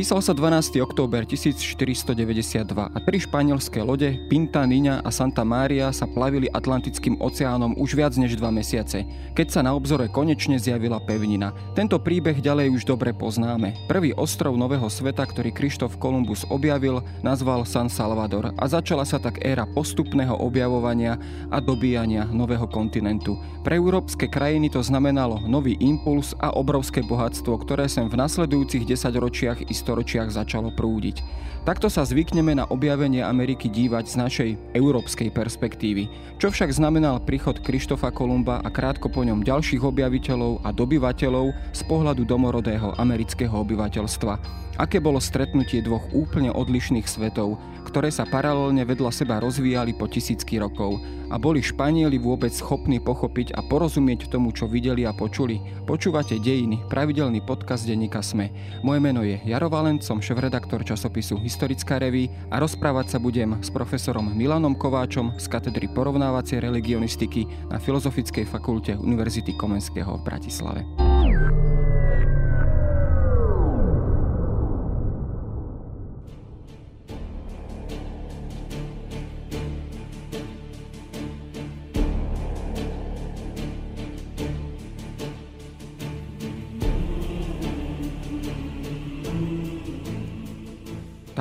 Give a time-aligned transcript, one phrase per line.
[0.00, 0.80] Písal sa 12.
[0.80, 7.76] október 1492 a tri španielské lode Pinta, Niña a Santa Mária sa plavili Atlantickým oceánom
[7.76, 9.04] už viac než dva mesiace,
[9.36, 11.52] keď sa na obzore konečne zjavila pevnina.
[11.76, 13.76] Tento príbeh ďalej už dobre poznáme.
[13.92, 19.44] Prvý ostrov Nového sveta, ktorý Krištof Kolumbus objavil, nazval San Salvador a začala sa tak
[19.44, 21.20] éra postupného objavovania
[21.52, 23.36] a dobíjania nového kontinentu.
[23.60, 29.68] Pre európske krajiny to znamenalo nový impuls a obrovské bohatstvo, ktoré sem v nasledujúcich desaťročiach
[29.68, 31.26] i storočiach začalo prúdiť.
[31.60, 36.08] Takto sa zvykneme na objavenie Ameriky dívať z našej európskej perspektívy.
[36.40, 41.82] Čo však znamenal príchod Krištofa Kolumba a krátko po ňom ďalších objaviteľov a dobyvateľov z
[41.84, 44.40] pohľadu domorodého amerického obyvateľstva.
[44.80, 50.62] Aké bolo stretnutie dvoch úplne odlišných svetov, ktoré sa paralelne vedľa seba rozvíjali po tisícky
[50.62, 55.58] rokov a boli Španieli vôbec schopní pochopiť a porozumieť tomu, čo videli a počuli.
[55.90, 58.54] Počúvate Dejiny, pravidelný podcast denníka SME.
[58.86, 63.74] Moje meno je Jaro Valent, som šéf-redaktor časopisu Historická reví a rozprávať sa budem s
[63.74, 71.09] profesorom Milanom Kováčom z katedry porovnávacej religionistiky na Filozofickej fakulte Univerzity Komenského v Bratislave.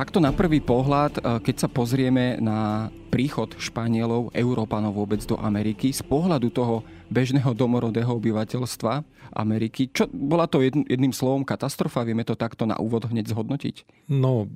[0.10, 5.94] Takto na prvý pohľad, e, keď sa pozrieme na príchod Španielov, Európanov vôbec do Ameriky,
[5.94, 6.82] z pohľadu toho
[7.14, 9.06] bežného domorodého obyvateľstva
[9.38, 12.02] Ameriky, čo bola to jedným slovom katastrofa?
[12.02, 14.10] Vieme to takto na úvod hneď zhodnotiť?
[14.10, 14.50] No,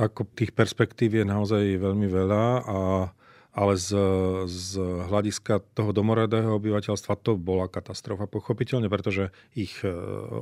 [0.00, 2.78] ako tých perspektív je naozaj veľmi veľa a
[3.54, 3.94] ale z,
[4.50, 9.94] z hľadiska toho domorodého obyvateľstva to bola katastrofa, pochopiteľne, pretože ich e,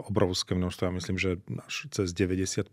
[0.08, 1.30] obrovské množstvo, ja myslím, že
[1.60, 2.72] až cez 90%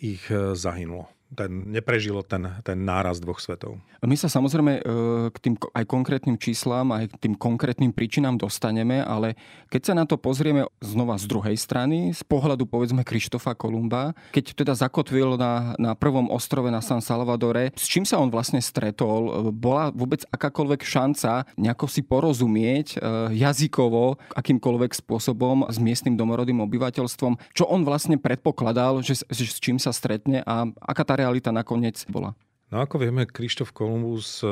[0.00, 3.78] ich e, zahynulo ten, neprežilo ten, ten náraz dvoch svetov.
[4.02, 4.82] My sa samozrejme e,
[5.30, 9.38] k tým aj konkrétnym číslam, aj k tým konkrétnym príčinám dostaneme, ale
[9.70, 14.56] keď sa na to pozrieme znova z druhej strany, z pohľadu povedzme Krištofa Kolumba, keď
[14.58, 19.52] teda zakotvil na, na prvom ostrove na San Salvadore, s čím sa on vlastne stretol?
[19.54, 27.38] Bola vôbec akákoľvek šanca nejako si porozumieť e, jazykovo, akýmkoľvek spôsobom s miestnym domorodým obyvateľstvom,
[27.54, 32.00] čo on vlastne predpokladal, že, že s čím sa stretne a aká tá realita nakoniec
[32.08, 32.32] bola?
[32.70, 34.48] No ako vieme, Krištof Kolumbus e,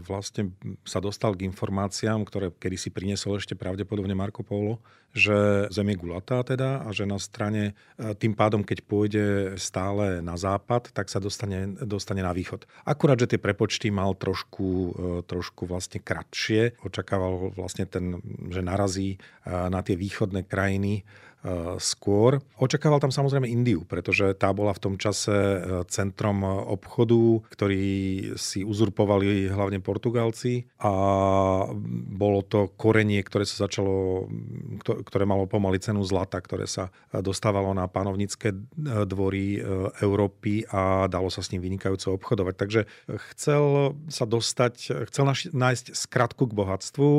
[0.00, 0.56] vlastne
[0.88, 4.80] sa dostal k informáciám, ktoré kedy si priniesol ešte pravdepodobne Marko Polo,
[5.12, 9.24] že Zem je gulatá teda a že na strane, e, tým pádom, keď pôjde
[9.60, 12.64] stále na západ, tak sa dostane, dostane na východ.
[12.88, 14.90] Akurát, že tie prepočty mal trošku, e,
[15.28, 16.80] trošku vlastne kratšie.
[16.80, 18.16] Očakával vlastne ten,
[18.48, 21.04] že narazí na tie východné krajiny
[21.78, 22.42] skôr.
[22.58, 27.86] Očakával tam samozrejme Indiu, pretože tá bola v tom čase eh, centrom obchodu, ktorý
[28.34, 30.92] si uzurpovali hlavne Portugalci a
[32.10, 34.26] bolo to korenie, ktoré sa začalo,
[34.82, 38.50] ktoré malo pomaly cenu zlata, ktoré sa eh, dostávalo na panovnické
[39.06, 39.60] dvory
[40.02, 42.54] Európy a dalo sa s ním vynikajúco obchodovať.
[42.54, 42.80] Takže
[43.34, 47.10] chcel sa dostať, chcel nájsť skratku k bohatstvu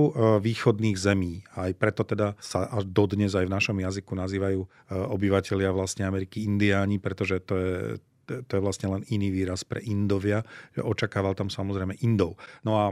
[0.42, 1.46] východných zemí.
[1.54, 6.10] Aj preto teda sa až dodnes aj v našom jazyku Ameriku nazývajú e, obyvateľia vlastne
[6.10, 7.74] Ameriky Indiáni, pretože to je,
[8.26, 10.42] to je vlastne len iný výraz pre Indovia,
[10.78, 12.42] očakával tam samozrejme Indov.
[12.66, 12.86] No a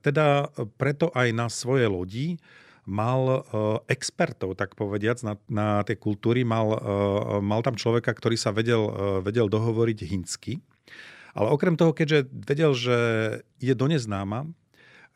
[0.00, 0.48] teda
[0.80, 2.40] preto aj na svoje lodi
[2.82, 3.46] mal
[3.86, 6.42] expertov, tak povediac, na, na tie kultúry.
[6.42, 6.66] Mal,
[7.38, 8.90] mal tam človeka, ktorý sa vedel,
[9.22, 10.58] vedel dohovoriť hinsky.
[11.30, 12.98] Ale okrem toho, keďže vedel, že
[13.62, 14.50] ide do neznáma,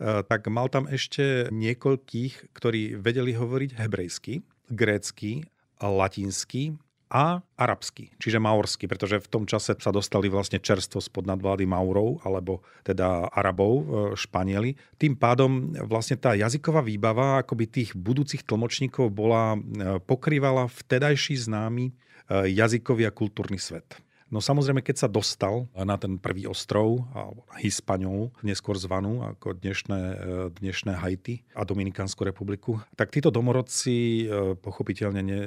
[0.00, 5.46] tak mal tam ešte niekoľkých, ktorí vedeli hovoriť hebrejsky grécky,
[5.80, 11.62] latinsky a arabský, čiže maorsky, pretože v tom čase sa dostali vlastne čerstvo spod nadvlády
[11.62, 13.84] Maurov, alebo teda Arabov, e,
[14.18, 14.74] Španieli.
[14.98, 21.84] Tým pádom vlastne tá jazyková výbava akoby tých budúcich tlmočníkov bola, e, pokrývala vtedajší známy
[21.86, 21.92] e,
[22.50, 23.86] jazykový a kultúrny svet.
[24.26, 29.54] No samozrejme, keď sa dostal na ten prvý ostrov, alebo na Hispanolu, neskôr zvanú ako
[29.54, 30.16] dnešné, e,
[30.50, 35.40] dnešné Haiti a Dominikánsku republiku, tak títo domorodci e, pochopiteľne ne,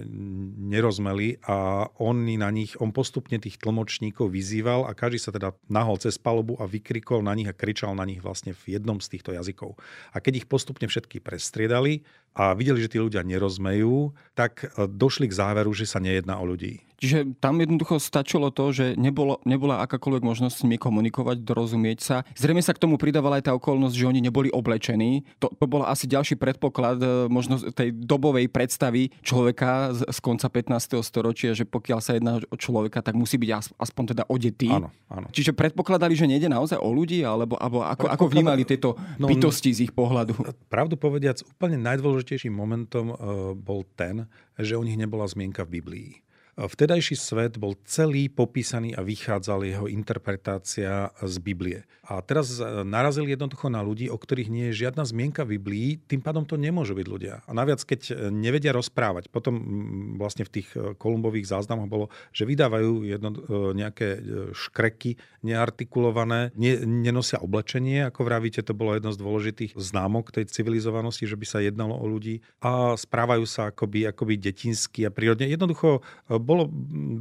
[0.72, 6.00] nerozmeli a oni na nich, on postupne tých tlmočníkov vyzýval a každý sa teda nahol
[6.00, 9.36] cez palubu a vykrikol na nich a kričal na nich vlastne v jednom z týchto
[9.36, 9.76] jazykov.
[10.16, 15.28] A keď ich postupne všetky prestriedali a videli, že tí ľudia nerozmejú, tak e, došli
[15.28, 19.80] k záveru, že sa nejedná o ľudí Čiže tam jednoducho stačilo to, že nebolo, nebola
[19.88, 22.16] akákoľvek možnosť s nimi komunikovať, dorozumieť sa.
[22.36, 25.24] Zrejme sa k tomu pridávala aj tá okolnosť, že oni neboli oblečení.
[25.40, 30.52] To, to bol asi ďalší predpoklad e, možno tej dobovej predstavy človeka z, z konca
[30.52, 31.00] 15.
[31.00, 34.68] storočia, že pokiaľ sa jedná o človeka, tak musí byť aspoň teda odetý.
[34.68, 35.32] Áno, áno.
[35.32, 39.72] Čiže predpokladali, že nejde naozaj o ľudí, alebo, alebo ako, ako vnímali tieto no, bytosti
[39.72, 40.36] z ich pohľadu?
[40.68, 43.18] Pravdu povediac, úplne najdôležitejším momentom uh,
[43.56, 44.28] bol ten,
[44.60, 46.12] že o nich nebola zmienka v Biblii.
[46.60, 51.88] Vtedajší svet bol celý popísaný a vychádzal jeho interpretácia z Biblie.
[52.10, 55.90] A teraz e, narazili jednoducho na ľudí, o ktorých nie je žiadna zmienka v Biblii,
[56.04, 57.46] tým pádom to nemôžu byť ľudia.
[57.46, 59.56] A naviac, keď e, nevedia rozprávať, potom
[60.18, 63.30] vlastne v tých e, kolumbových záznamoch bolo, že vydávajú jedno,
[63.78, 64.20] nejaké
[64.58, 71.30] škreky neartikulované, ne, nenosia oblečenie, ako vravíte, to bolo jedno z dôležitých známok tej civilizovanosti,
[71.30, 75.46] že by sa jednalo o ľudí a správajú sa akoby, akoby detinsky a prírodne.
[75.46, 76.02] Jednoducho
[76.50, 76.66] bolo,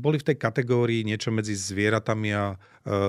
[0.01, 2.57] boli v tej kategórii niečo medzi zvieratami a e,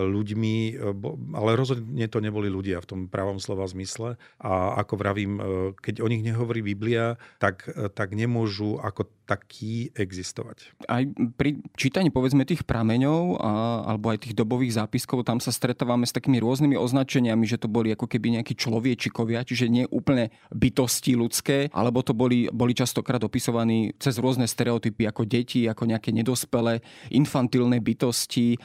[0.03, 0.91] ľuďmi, e,
[1.31, 4.19] ale rozhodne to neboli ľudia v tom pravom slova zmysle.
[4.43, 5.41] A ako vravím, e,
[5.79, 10.73] keď o nich nehovorí Biblia, tak, tak nemôžu ako taký existovať.
[10.89, 11.05] Aj
[11.37, 13.51] pri čítaní povedzme tých prameňov a,
[13.93, 17.93] alebo aj tých dobových zápiskov, tam sa stretávame s takými rôznymi označeniami, že to boli
[17.93, 23.93] ako keby nejakí človiečikovia, čiže nie úplne bytosti ľudské, alebo to boli, boli častokrát opisovaní
[24.01, 26.79] cez rôzne stereotypy ako deti, ako nejaké nedospelé,
[27.09, 28.55] infantilné bytosti,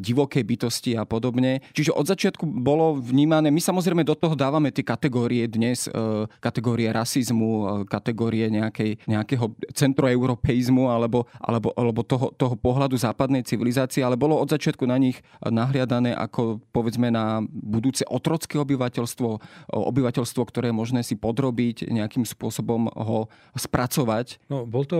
[0.00, 1.62] divoké bytosti a podobne.
[1.72, 6.90] Čiže od začiatku bolo vnímané, my samozrejme do toho dávame tie kategórie dnes, e, kategórie
[6.92, 14.04] rasizmu, e, kategórie nejakej, nejakého centru europeizmu alebo, alebo, alebo toho, toho pohľadu západnej civilizácie,
[14.04, 19.28] ale bolo od začiatku na nich nahliadané ako povedzme na budúce otrocké obyvateľstvo,
[19.72, 24.42] obyvateľstvo, ktoré je možné si podrobiť, nejakým spôsobom ho spracovať.
[24.52, 24.98] No, bol to,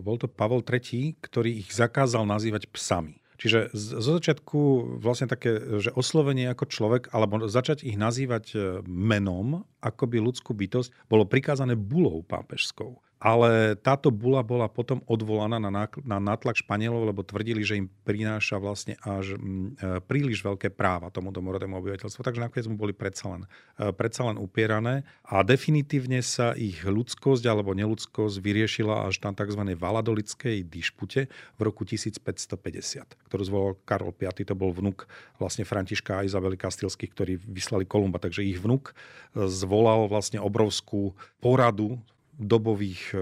[0.00, 3.20] bol to Pavol III, ktorý ich zakázal nazývať psami.
[3.36, 4.60] Čiže zo začiatku
[5.04, 8.58] vlastne také, že oslovenie ako človek, alebo začať ich nazývať e,
[8.88, 13.03] menom, akoby ľudskú bytosť, bolo prikázané bulou pápežskou.
[13.24, 19.00] Ale táto bula bola potom odvolaná na, nátlak Španielov, lebo tvrdili, že im prináša vlastne
[19.00, 22.20] až m, e, príliš veľké práva tomu domorodému obyvateľstvu.
[22.20, 23.48] Takže nakoniec mu boli predsa len,
[23.80, 25.08] e, predsa len upierané.
[25.24, 29.72] A definitívne sa ich ľudskosť alebo neludskosť vyriešila až na tzv.
[29.72, 34.28] valadolickej dišpute v roku 1550, ktorú zvolal Karol V.
[34.44, 35.08] To bol vnuk
[35.40, 38.20] vlastne Františka a Izabely Kastilských, ktorí vyslali Kolumba.
[38.20, 42.04] Takže ich vnuk e, zvolal vlastne obrovskú poradu
[42.38, 43.18] dobových e,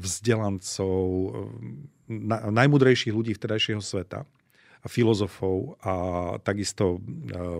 [0.00, 1.30] vzdelancov, e,
[2.50, 4.24] najmudrejších ľudí vtedajšieho sveta,
[4.84, 5.92] a filozofov a
[6.46, 6.98] takisto e,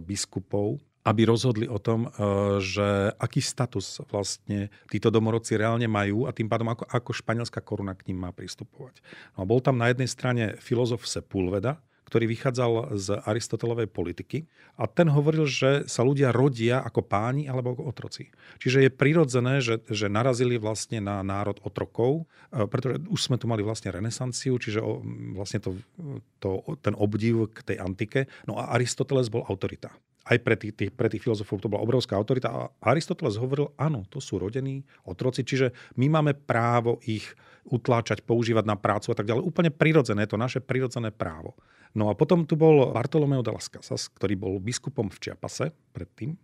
[0.04, 2.10] biskupov, aby rozhodli o tom,
[2.58, 7.94] že aký status vlastne títo domorodci reálne majú a tým pádom ako, ako španielská koruna
[7.94, 9.06] k ním má pristupovať.
[9.38, 14.46] No, bol tam na jednej strane filozof Sepulveda, ktorý vychádzal z Aristotelovej politiky
[14.78, 18.30] a ten hovoril, že sa ľudia rodia ako páni alebo ako otroci.
[18.62, 23.50] Čiže je prirodzené, že, že narazili vlastne na národ otrokov, e, pretože už sme tu
[23.50, 24.78] mali vlastne renesanciu, čiže
[25.34, 25.74] vlastne to,
[26.38, 28.30] to, ten obdiv k tej antike.
[28.46, 29.90] No a Aristoteles bol autorita
[30.26, 32.50] aj pre tých, tých, pre tých filozofov to bola obrovská autorita.
[32.50, 37.30] A Aristoteles hovoril, áno, to sú rodení otroci, čiže my máme právo ich
[37.66, 39.42] utláčať, používať na prácu a tak ďalej.
[39.42, 41.58] Úplne prirodzené, to naše prirodzené právo.
[41.96, 46.36] No a potom tu bol Bartolomeo de las Casas, ktorý bol biskupom v Čiapase predtým.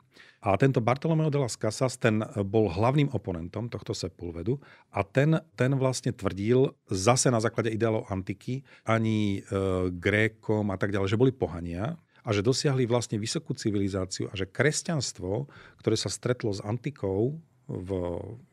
[0.43, 4.59] A tento Bartolomeo de las Casas, ten bol hlavným oponentom tohto Sepulvedu
[4.91, 10.91] a ten, ten vlastne tvrdil zase na základe ideálov antiky, ani e, Grékom a tak
[10.91, 11.95] ďalej, že boli pohania
[12.27, 15.47] a že dosiahli vlastne vysokú civilizáciu a že kresťanstvo,
[15.79, 17.91] ktoré sa stretlo s antikou v,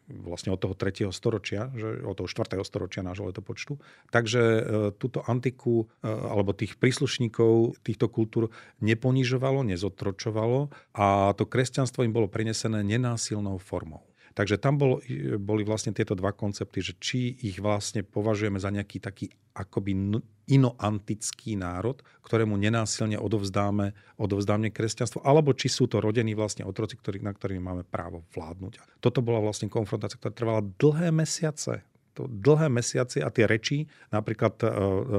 [0.10, 1.10] vlastne od toho 3.
[1.14, 2.58] storočia, že od toho 4.
[2.66, 3.78] storočia nášho letopočtu.
[4.10, 4.62] Takže e,
[4.98, 8.44] túto antiku e, alebo tých príslušníkov týchto kultúr
[8.82, 14.09] neponižovalo, nezotročovalo a to kresťanstvo im bolo prenesené nenásilnou formou.
[14.38, 14.92] Takže tam bol,
[15.38, 21.60] boli vlastne tieto dva koncepty, že či ich vlastne považujeme za nejaký taký akoby inoantický
[21.60, 27.36] národ, ktorému nenásilne odovzdáme, odovzdáme kresťanstvo, alebo či sú to rodení vlastne otroci, ktorý, na
[27.36, 29.02] ktorými máme právo vládnuť.
[29.04, 31.86] Toto bola vlastne konfrontácia, ktorá trvala dlhé mesiace
[32.20, 34.68] to dlhé mesiace a tie reči, napríklad e,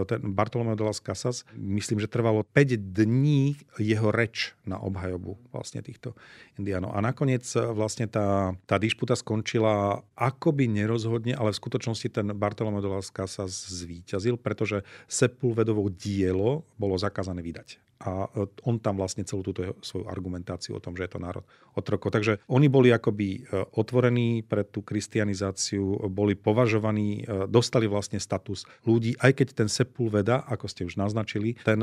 [0.04, 5.80] ten Bartolomeo de las Casas, myslím, že trvalo 5 dní jeho reč na obhajobu vlastne
[5.80, 6.12] týchto
[6.60, 6.92] indiánov.
[6.92, 12.84] A nakoniec e, vlastne tá, tá dišputa skončila akoby nerozhodne, ale v skutočnosti ten Bartolomeo
[12.84, 17.89] de las Casas zvíťazil, pretože Sepulvedovo dielo bolo zakázané vydať.
[18.00, 21.44] A e, on tam vlastne celú túto svoju argumentáciu o tom, že je to národ
[21.76, 22.16] otrokov.
[22.16, 23.40] Takže oni boli akoby e,
[23.76, 30.48] otvorení pre tú kristianizáciu, boli považovaní, e, dostali vlastne status ľudí, aj keď ten Sepulveda,
[30.48, 31.82] ako ste už naznačili, ten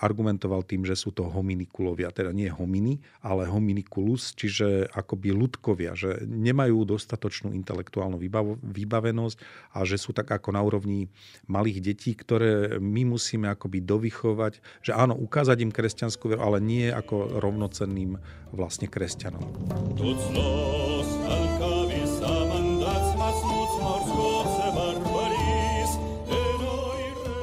[0.00, 6.24] argumentoval tým, že sú to hominikulovia, teda nie hominy, ale hominikulus, čiže akoby ľudkovia, že
[6.26, 8.18] nemajú dostatočnú intelektuálnu
[8.62, 9.36] vybavenosť
[9.76, 11.10] a že sú tak ako na úrovni
[11.46, 14.52] malých detí, ktoré my musíme akoby dovychovať,
[14.82, 18.14] že áno, ukázať im kresťanskú veru, ale nie ako rovnocenným
[18.54, 19.42] vlastne kresťanom.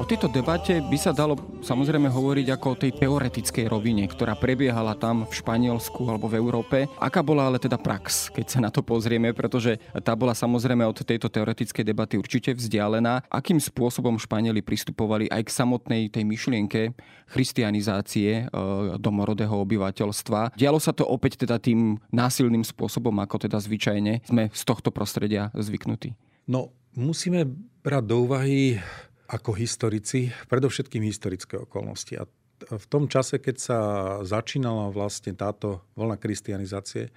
[0.07, 5.27] Tejto debate by sa dalo samozrejme hovoriť ako o tej teoretickej rovine, ktorá prebiehala tam
[5.27, 6.87] v Španielsku alebo v Európe.
[6.95, 9.75] Aká bola ale teda prax, keď sa na to pozrieme, pretože
[10.07, 13.27] tá bola samozrejme od tejto teoretickej debaty určite vzdialená.
[13.27, 16.95] Akým spôsobom Španieli pristupovali aj k samotnej tej myšlienke
[17.27, 18.55] christianizácie e,
[18.95, 20.55] domorodého obyvateľstva.
[20.55, 25.51] Dialo sa to opäť teda tým násilným spôsobom, ako teda zvyčajne sme z tohto prostredia
[25.51, 26.15] zvyknutí.
[26.47, 27.43] No, musíme
[27.83, 28.79] brať do úvahy
[29.27, 32.15] ako historici, predovšetkým historické okolnosti.
[32.15, 32.23] A
[32.67, 33.79] v tom čase, keď sa
[34.23, 37.13] začínala vlastne táto vlna kristianizácie,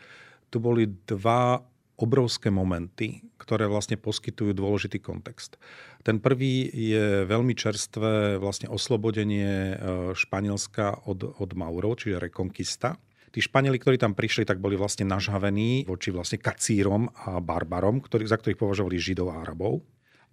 [0.51, 1.63] tu boli dva
[2.01, 5.61] obrovské momenty, ktoré vlastne poskytujú dôležitý kontext.
[6.01, 9.75] Ten prvý je veľmi čerstvé vlastne oslobodenie e,
[10.17, 12.97] Španielska od, od Maurov, čiže rekonkista.
[13.31, 18.25] Tí Španieli, ktorí tam prišli, tak boli vlastne nažhavení voči vlastne kacírom a barbarom, ktorý,
[18.25, 19.85] za ktorých považovali Židov a Arabov.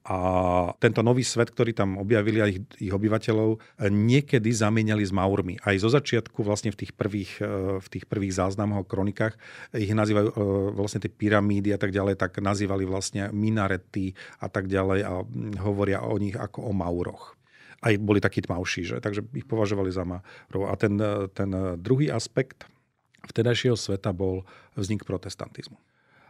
[0.07, 0.17] A
[0.79, 3.59] tento nový svet, ktorý tam objavili aj ich, ich obyvateľov,
[3.91, 5.59] niekedy zamieniali s Maurmi.
[5.59, 9.35] Aj zo začiatku vlastne v tých prvých, e, v tých prvých záznamoch, kronikách
[9.75, 10.35] ich nazývajú e,
[10.71, 15.27] vlastne tie pyramídy a tak ďalej, tak nazývali vlastne minarety a tak ďalej a
[15.59, 17.35] hovoria o nich ako o Mauroch
[17.85, 18.97] aj boli takí tmavší, že?
[18.97, 20.65] takže ich považovali za Maurov.
[20.65, 20.97] A ten,
[21.37, 22.65] ten druhý aspekt
[23.29, 25.77] vtedajšieho sveta bol vznik protestantizmu.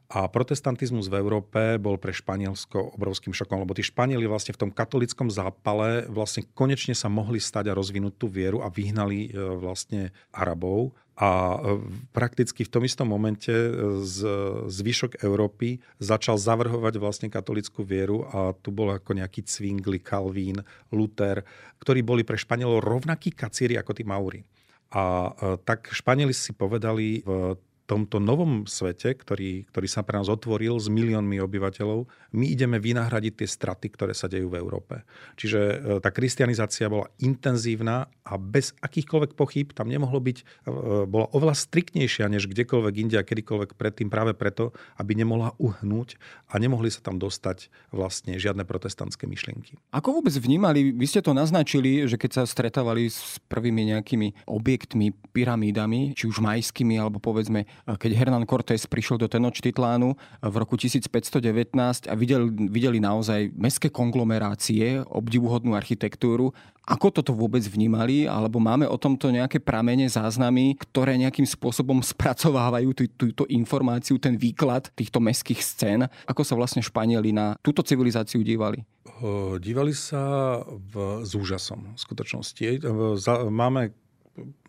[0.08, 4.72] A protestantizmus v Európe bol pre Španielsko obrovským šokom, lebo tí Španieli vlastne v tom
[4.72, 10.16] katolickom zápale vlastne konečne sa mohli stať a rozvinúť tú vieru a vyhnali e, vlastne
[10.32, 10.96] Arabov.
[11.20, 11.84] A e,
[12.16, 14.24] prakticky v tom istom momente e, z,
[14.72, 21.44] zvyšok Európy začal zavrhovať vlastne katolickú vieru a tu bol ako nejaký Zwingli, Calvín, Luther,
[21.84, 24.40] ktorí boli pre Španielov rovnakí kacíri ako tí Mauri.
[24.88, 25.36] A
[25.68, 30.92] tak Španieli si povedali v tomto novom svete, ktorý, ktorý sa pre nás otvoril s
[30.92, 32.04] miliónmi obyvateľov,
[32.36, 35.08] my ideme vynahradiť tie straty, ktoré sa dejú v Európe.
[35.40, 40.46] Čiže e, tá kristianizácia bola intenzívna a bez akýchkoľvek pochyb tam nemohlo byť, e,
[41.08, 46.20] bola oveľa striktnejšia než kdekoľvek inde a kedykoľvek predtým práve preto, aby nemohla uhnúť
[46.52, 49.80] a nemohli sa tam dostať vlastne žiadne protestantské myšlienky.
[49.96, 55.16] Ako vôbec vnímali, vy ste to naznačili, že keď sa stretávali s prvými nejakými objektmi,
[55.32, 61.44] pyramídami, či už majskými, alebo povedzme keď Hernán Cortés prišiel do Tenochtitlánu v roku 1519
[62.08, 66.56] a videl, videli naozaj mestské konglomerácie, obdivuhodnú architektúru,
[66.88, 72.96] ako toto vôbec vnímali, alebo máme o tomto nejaké pramene, záznamy, ktoré nejakým spôsobom spracovávajú
[72.96, 76.08] tú, túto informáciu, ten výklad týchto mestských scén?
[76.24, 78.88] Ako sa vlastne Španieli na túto civilizáciu dívali?
[79.60, 82.88] Dívali sa v, s úžasom v skutočnosti.
[83.52, 83.92] Máme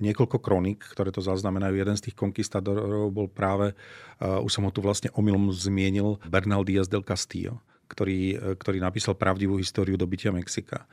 [0.01, 1.75] niekoľko kronik, ktoré to zaznamenajú.
[1.77, 6.65] Jeden z tých konkistadorov bol práve, uh, už som ho tu vlastne omylom zmienil, Bernal
[6.65, 7.61] Díaz del Castillo,
[7.91, 10.89] ktorý, uh, ktorý napísal pravdivú históriu dobytia Mexika.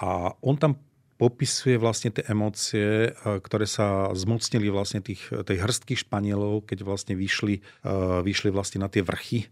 [0.00, 0.78] A on tam
[1.20, 7.14] popisuje vlastne tie emócie, uh, ktoré sa zmocnili vlastne tých, tej hrstky Španielov, keď vlastne
[7.18, 7.60] vyšli,
[8.24, 9.50] vyšli vlastne na tie vrchy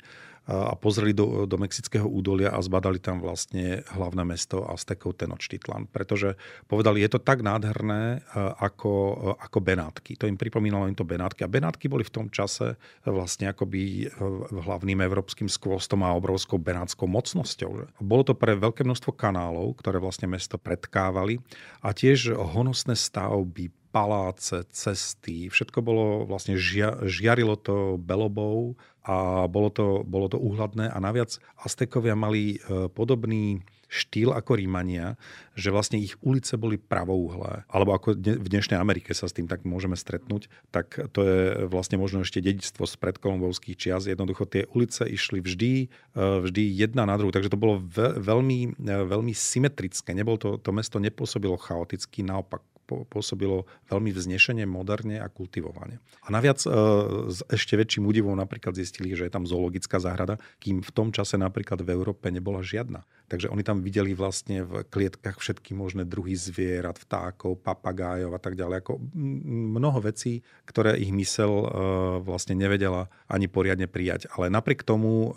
[0.49, 5.93] a pozreli do, do Mexického údolia a zbadali tam vlastne hlavné mesto Aztekov Tenochtitlan.
[5.93, 8.25] Pretože povedali, je to tak nádherné
[8.57, 8.93] ako,
[9.37, 10.17] ako Benátky.
[10.17, 11.45] To im pripomínalo im to Benátky.
[11.45, 14.09] A Benátky boli v tom čase vlastne akoby
[14.49, 18.00] hlavným európskym skvostom a obrovskou benátskou mocnosťou.
[18.00, 21.45] Bolo to pre veľké množstvo kanálov, ktoré vlastne mesto predkávali
[21.85, 29.75] a tiež honosné stavby, paláce, cesty, všetko bolo vlastne žia, žiarilo to belobou a bolo
[29.75, 35.17] to, bolo to úhladné a naviac Aztekovia mali e, podobný štýl ako Rímania,
[35.57, 37.64] že vlastne ich ulice boli pravouhlé.
[37.73, 41.97] Alebo ako v dnešnej Amerike sa s tým tak môžeme stretnúť, tak to je vlastne
[41.97, 44.05] možno ešte dedictvo z predkolombovských čias.
[44.07, 47.35] Jednoducho tie ulice išli vždy, e, vždy jedna na druhú.
[47.35, 47.83] Takže to bolo
[48.21, 50.12] veľmi, e, veľmi symetrické.
[50.14, 56.00] Nebol to, to mesto nepôsobilo chaoticky, naopak pôsobilo veľmi vznešenie, moderne a kultivovane.
[56.25, 56.68] A naviac e,
[57.28, 61.37] s ešte väčším údivom napríklad zistili, že je tam zoologická záhrada, kým v tom čase
[61.37, 63.04] napríklad v Európe nebola žiadna.
[63.28, 68.57] Takže oni tam videli vlastne v klietkach všetky možné druhy zvierat, vtákov, papagájov a tak
[68.57, 68.80] ďalej.
[68.80, 68.97] Ako
[69.76, 71.66] mnoho vecí, ktoré ich mysel e,
[72.25, 74.33] vlastne nevedela ani poriadne prijať.
[74.33, 75.30] Ale napriek tomu e,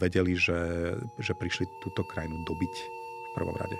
[0.00, 3.76] vedeli, že, že prišli túto krajinu dobiť v prvom rade.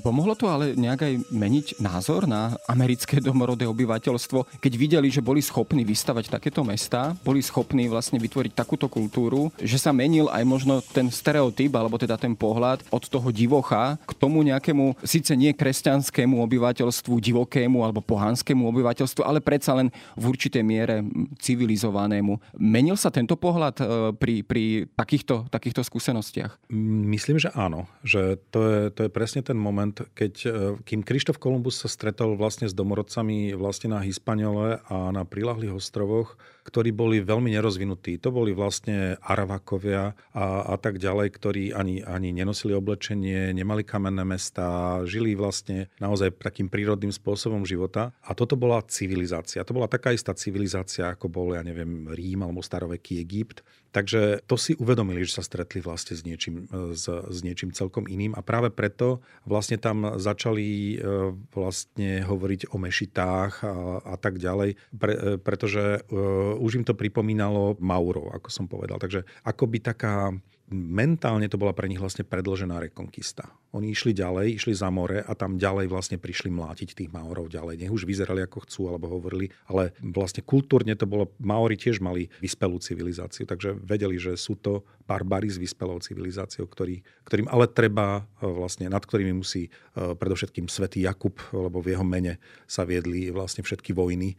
[0.00, 5.40] Pomohlo to ale nejak aj meniť názor na americké domorodé obyvateľstvo, keď videli, že boli
[5.40, 10.80] schopní vystavať takéto mesta, boli schopní vlastne vytvoriť takúto kultúru, že sa menil aj možno
[10.80, 16.40] ten stereotyp, alebo teda ten pohľad od toho divocha k tomu nejakému, síce nie kresťanskému
[16.42, 21.04] obyvateľstvu, divokému alebo pohanskému obyvateľstvu, ale predsa len v určitej miere
[21.38, 22.58] civilizovanému.
[22.58, 23.84] Menil sa tento pohľad e,
[24.16, 24.64] pri, pri
[24.96, 26.70] takýchto, takýchto skúsenostiach?
[27.06, 27.86] Myslím, že áno.
[28.02, 30.50] Že to je, to je presne ten moment, keď, e,
[30.82, 36.40] kým Krištof Kolumbus sa stretol vlastne s domorodcami vlastne na Hispaniole a na prilahlých ostrovoch,
[36.66, 38.18] ktorí boli veľmi nerozvinutí.
[38.18, 44.26] To boli vlastne Aravakovia a, a tak ďalej, ktorí ani, ani nenosili oblečenie, nemali kamenné
[44.26, 48.10] mesta, žili vlastne naozaj takým prírodným spôsobom života.
[48.26, 49.62] A toto bola civilizácia.
[49.62, 53.62] To bola taká istá civilizácia, ako bol, ja neviem, Rím alebo staroveký Egypt.
[53.96, 58.36] Takže to si uvedomili, že sa stretli vlastne s niečím, s, s niečím celkom iným
[58.36, 63.72] a práve preto vlastne tam začali e, vlastne hovoriť o mešitách a,
[64.04, 66.20] a tak ďalej, pre, e, pretože e,
[66.60, 69.00] už im to pripomínalo Maurov, ako som povedal.
[69.00, 70.36] Takže akoby taká
[70.72, 73.46] mentálne to bola pre nich vlastne predložená rekonkista.
[73.70, 77.78] Oni išli ďalej, išli za more a tam ďalej vlastne prišli mlátiť tých Maorov ďalej.
[77.78, 82.26] Nech už vyzerali ako chcú alebo hovorili, ale vlastne kultúrne to bolo, Maori tiež mali
[82.42, 88.26] vyspelú civilizáciu, takže vedeli, že sú to barbary s vyspelou civilizáciou, ktorý, ktorým ale treba
[88.42, 93.30] e, vlastne, nad ktorými musí e, predovšetkým svätý Jakub, lebo v jeho mene sa viedli
[93.30, 94.34] vlastne všetky vojny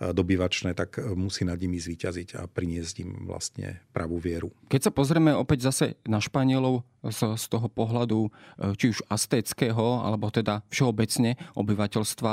[0.00, 4.52] dobyvačné, tak e, musí nad nimi zvíťaziť a priniesť im vlastne pravú vieru.
[4.68, 8.28] Keď sa pozrieme opäť zase na Španielov z, z toho pohľadu
[8.76, 12.32] či už aztéckého, alebo teda všeobecne obyvateľstva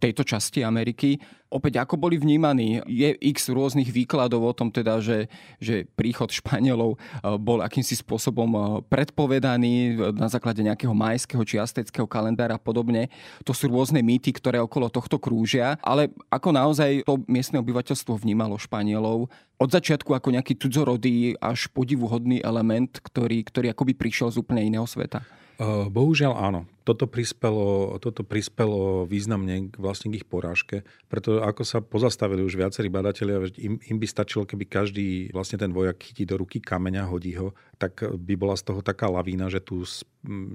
[0.00, 2.84] tejto časti Ameriky, opäť ako boli vnímaní.
[2.84, 5.28] Je x rôznych výkladov o tom teda, že,
[5.58, 6.98] že príchod Španielov e,
[7.40, 13.08] bol akýmsi spôsobom e, predpovedaný na základe nejakého majského či asteckého kalendára a podobne.
[13.48, 18.60] To sú rôzne mýty, ktoré okolo tohto krúžia, ale ako naozaj to miestne obyvateľstvo vnímalo
[18.60, 24.62] Španielov od začiatku ako nejaký cudzorodý až podivuhodný element, ktorý, ktorý akoby prišiel z úplne
[24.62, 25.26] iného sveta.
[25.58, 26.70] Bohužiaľ áno.
[26.86, 32.88] Toto prispelo, toto prispelo významne vlastne k ich porážke, preto ako sa pozastavili už viacerí
[32.88, 37.36] badatelia, im, im by stačilo, keby každý vlastne ten vojak chytí do ruky kameňa, hodí
[37.36, 39.84] ho, tak by bola z toho taká lavína, že tú,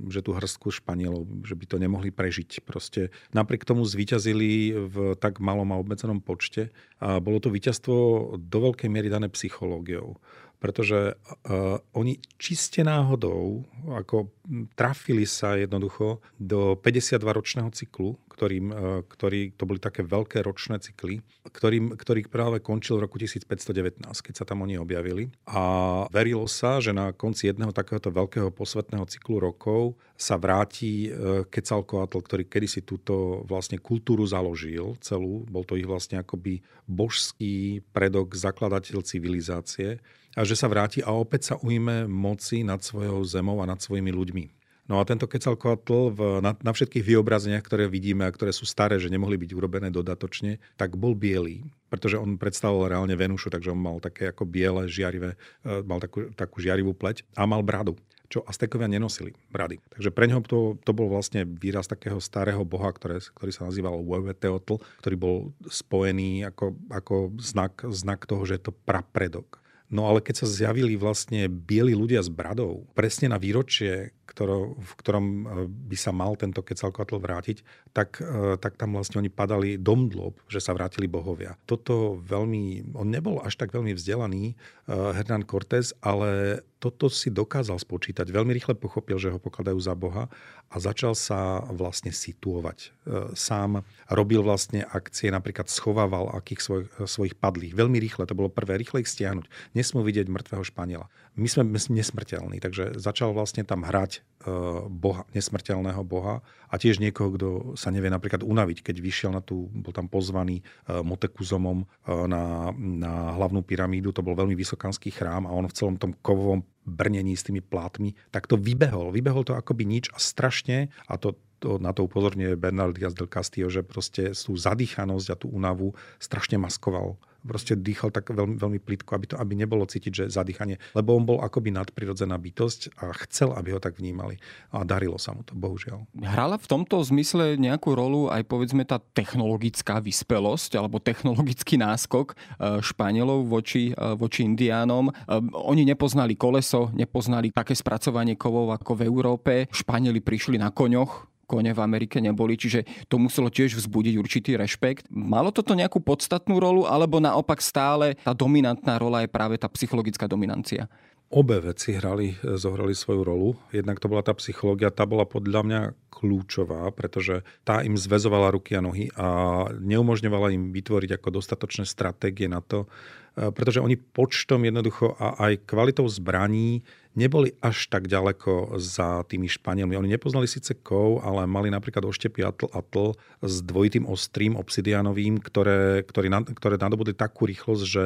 [0.10, 2.66] že tú hrstku Španielov, že by to nemohli prežiť.
[2.66, 7.96] Proste napriek tomu zvíťazili v tak malom a obmedzenom počte a bolo to víťazstvo
[8.42, 10.18] do veľkej miery dané psychológiou
[10.64, 13.68] pretože uh, oni čiste náhodou
[14.00, 14.32] ako
[14.80, 21.20] trafili sa jednoducho do 52-ročného cyklu, ktorým, uh, ktorý, to boli také veľké ročné cykly,
[21.44, 25.36] ktorým, ktorý práve končil v roku 1519, keď sa tam oni objavili.
[25.52, 31.44] A verilo sa, že na konci jedného takéhoto veľkého posvetného cyklu rokov sa vráti uh,
[31.44, 35.44] Quetzalcoatl, ktorý kedysi túto vlastne kultúru založil celú.
[35.52, 40.00] Bol to ich vlastne akoby božský predok, zakladateľ civilizácie
[40.34, 44.10] a že sa vráti a opäť sa ujme moci nad svojou zemou a nad svojimi
[44.10, 44.46] ľuďmi.
[44.84, 49.00] No a tento Quetzalcoatl v, na, na všetkých vyobrazeniach, ktoré vidíme a ktoré sú staré,
[49.00, 53.80] že nemohli byť urobené dodatočne, tak bol biely, pretože on predstavoval reálne Venušu, takže on
[53.80, 57.96] mal také ako biele, žiarivé, e, mal takú, takú žiarivú pleť a mal bradu
[58.34, 59.78] čo Aztekovia nenosili brady.
[59.94, 64.02] Takže pre neho to, to bol vlastne výraz takého starého boha, ktoré, ktorý sa nazýval
[64.02, 65.36] Huehueteotl, ktorý bol
[65.70, 69.62] spojený ako, ako znak, znak toho, že je to prapredok.
[69.94, 74.94] No ale keď sa zjavili vlastne bieli ľudia s bradou, presne na výročie ktoro, v
[74.98, 77.62] ktorom e, by sa mal tento Quetzalcoatl vrátiť,
[77.94, 81.54] tak, e, tak tam vlastne oni padali domdlob, že sa vrátili bohovia.
[81.70, 84.58] Toto veľmi, on nebol až tak veľmi vzdelaný,
[84.90, 88.28] uh, Hernán Cortés, ale toto si dokázal spočítať.
[88.28, 90.28] Veľmi rýchle pochopil, že ho pokladajú za Boha
[90.68, 92.92] a začal sa vlastne situovať.
[93.40, 97.72] Sám robil vlastne akcie, napríklad schovával akých svoj, svojich padlých.
[97.72, 99.48] Veľmi rýchle, to bolo prvé, rýchle ich stiahnuť.
[99.72, 101.08] Nesmú vidieť mŕtvého Španiela.
[101.34, 107.34] My sme nesmrteľní, takže začal vlastne tam hrať uh, boha, nesmrteľného boha a tiež niekoho,
[107.34, 112.30] kto sa nevie napríklad unaviť, keď vyšiel na tú, bol tam pozvaný uh, Motekuzomom uh,
[112.30, 116.62] na, na hlavnú pyramídu, to bol veľmi vysokánsky chrám a on v celom tom kovovom
[116.86, 119.10] brnení s tými plátmi, tak to vybehol.
[119.10, 123.32] Vybehol to akoby nič a strašne, a to to, na to upozorňuje Bernard Diaz del
[123.32, 128.80] Castillo, že proste tú zadýchanosť a tú únavu strašne maskoval proste dýchal tak veľmi, veľmi
[128.80, 130.80] plitko, aby, to, aby nebolo cítiť, že zadýchanie.
[130.96, 134.40] Lebo on bol akoby nadprirodzená bytosť a chcel, aby ho tak vnímali.
[134.72, 136.08] A darilo sa mu to, bohužiaľ.
[136.24, 142.36] Hrala v tomto zmysle nejakú rolu aj povedzme tá technologická vyspelosť alebo technologický náskok e,
[142.80, 145.12] Španielov voči, e, voči Indiánom.
[145.12, 145.14] E,
[145.54, 149.54] oni nepoznali koleso, nepoznali také spracovanie kovov ako v Európe.
[149.70, 155.12] Španieli prišli na koňoch, kone v Amerike neboli, čiže to muselo tiež vzbudiť určitý rešpekt.
[155.12, 160.26] Malo toto nejakú podstatnú rolu, alebo naopak stále tá dominantná rola je práve tá psychologická
[160.28, 160.88] dominancia?
[161.34, 163.58] Obe veci hrali, zohrali svoju rolu.
[163.74, 165.82] Jednak to bola tá psychológia, tá bola podľa mňa
[166.14, 172.46] kľúčová, pretože tá im zväzovala ruky a nohy a neumožňovala im vytvoriť ako dostatočné stratégie
[172.46, 172.86] na to,
[173.34, 179.98] pretože oni počtom jednoducho a aj kvalitou zbraní neboli až tak ďaleko za tými Španielmi.
[179.98, 186.02] Oni nepoznali síce kov, ale mali napríklad oštepy atl, atl s dvojitým ostrým obsidianovým, ktoré,
[186.06, 188.06] ktoré, ktoré nadobudli takú rýchlosť, že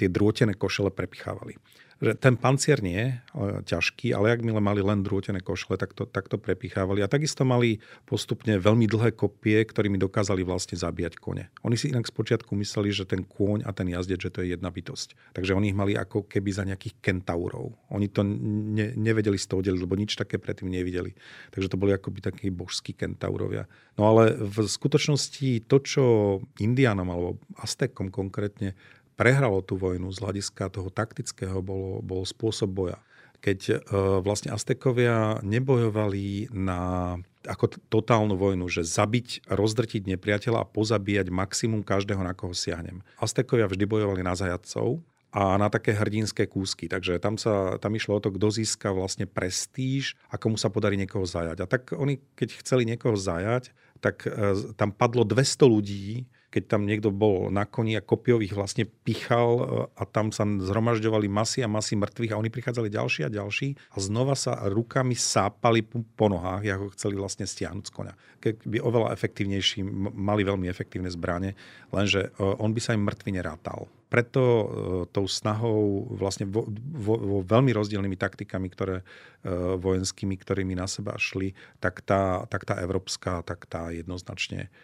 [0.00, 1.60] tie drôtené košele prepichávali
[1.96, 3.08] že ten pancier nie je
[3.72, 7.00] ťažký, ale ak mile mali len drôtené košle, tak to, tak to prepichávali.
[7.00, 11.48] A takisto mali postupne veľmi dlhé kopie, ktorými dokázali vlastne zabíjať kone.
[11.64, 14.68] Oni si inak spočiatku mysleli, že ten kôň a ten jazdec, že to je jedna
[14.68, 15.16] bytosť.
[15.32, 17.72] Takže oni ich mali ako keby za nejakých kentaurov.
[17.88, 21.16] Oni to ne, nevedeli z toho deliť, lebo nič také predtým nevideli.
[21.56, 23.64] Takže to boli akoby takí božskí kentaurovia.
[23.96, 26.04] No ale v skutočnosti to, čo
[26.60, 28.76] Indianom alebo Aztekom konkrétne
[29.16, 33.00] prehralo tú vojnu z hľadiska toho taktického, bol, bol spôsob boja.
[33.40, 33.74] Keď e,
[34.20, 36.80] vlastne Aztekovia nebojovali na
[37.46, 43.00] ako totálnu vojnu, že zabiť, rozdrtiť nepriateľa a pozabíjať maximum každého, na koho siahnem.
[43.16, 45.00] Aztekovia vždy bojovali na zajadcov
[45.36, 46.90] a na také hrdinské kúsky.
[46.90, 50.98] Takže tam, sa, tam išlo o to, kto získa vlastne prestíž a komu sa podarí
[50.98, 51.58] niekoho zajať.
[51.62, 54.32] A tak oni, keď chceli niekoho zajať, tak e,
[54.74, 59.64] tam padlo 200 ľudí, keď tam niekto bol na koni a kopiových vlastne pichal e,
[59.92, 63.96] a tam sa zhromažďovali masy a masy mŕtvych a oni prichádzali ďalší a ďalší a
[63.98, 68.14] znova sa rukami sápali po nohách, ako chceli vlastne stiahnuť z konia.
[68.38, 69.82] Keby oveľa efektívnejší,
[70.14, 71.58] mali veľmi efektívne zbranie,
[71.90, 73.90] lenže e, on by sa im mŕtvy nerátal.
[74.06, 74.64] Preto e,
[75.10, 79.02] tou snahou vlastne vo, vo, vo veľmi rozdielnymi taktikami, ktoré
[79.78, 84.74] vojenskými, ktorými na seba šli, tak tá, tak tá európska, tak tá jednoznačne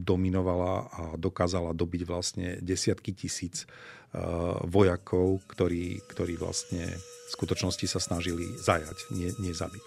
[0.00, 4.20] dominovala a dokázala dobiť vlastne desiatky tisíc eh,
[4.64, 9.86] vojakov, ktorí, ktorí vlastne v skutočnosti sa snažili zajať, nie, nie zabiť.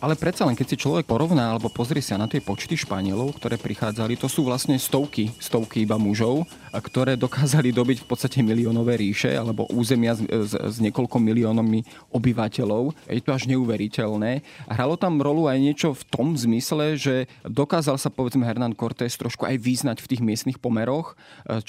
[0.00, 3.60] Ale predsa len, keď si človek porovná alebo pozrie sa na tie počty Španielov, ktoré
[3.60, 9.28] prichádzali, to sú vlastne stovky, stovky iba mužov, ktoré dokázali dobiť v podstate miliónové ríše
[9.36, 11.84] alebo územia s, s, s niekoľko miliónmi
[12.16, 12.96] obyvateľov.
[13.12, 14.40] Je to až neuveriteľné.
[14.72, 19.44] Hralo tam rolu aj niečo v tom zmysle, že dokázal sa povedzme Hernán Cortés trošku
[19.44, 21.12] aj význať v tých miestnych pomeroch,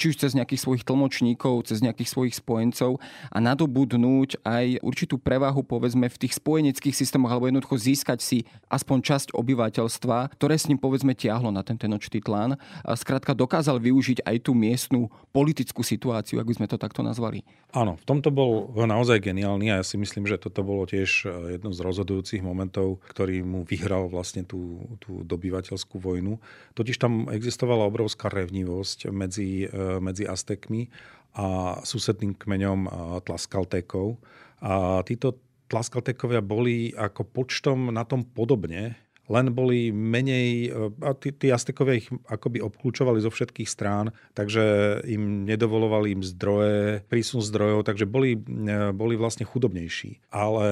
[0.00, 2.96] či už cez nejakých svojich tlmočníkov, cez nejakých svojich spojencov
[3.28, 8.98] a nadobudnúť aj určitú prevahu povedzme v tých spojeneckých systémoch alebo jednoducho získať si aspoň
[9.02, 12.54] časť obyvateľstva, ktoré s ním povedzme tiahlo na ten Tenochtitlan.
[12.94, 17.42] Skrátka dokázal využiť aj tú miestnú politickú situáciu, ak by sme to takto nazvali.
[17.74, 21.58] Áno, v tomto bol naozaj geniálny a ja si myslím, že toto bolo tiež e,
[21.58, 26.38] jedno z rozhodujúcich momentov, ktorý mu vyhral vlastne tú, tú dobyvateľskú vojnu.
[26.78, 30.88] Totiž tam existovala obrovská revnivosť medzi, e, medzi Aztekmi
[31.32, 32.80] a susedným kmeňom
[33.24, 34.20] Tlaskaltékov.
[34.60, 35.40] A títo
[35.72, 39.00] Tlaskaltekovia boli ako počtom na tom podobne,
[39.32, 45.48] len boli menej, a tí, tí Aztekovia ich akoby obklúčovali zo všetkých strán, takže im
[45.48, 50.28] nedovolovali im zdroje, prísun zdrojov, takže boli, e, boli vlastne chudobnejší.
[50.34, 50.66] Ale